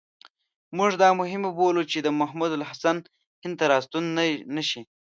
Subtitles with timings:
[0.77, 2.97] موږ دا مهمه بولو چې محمود الحسن
[3.43, 4.05] هند ته را ستون
[4.55, 4.81] نه شي.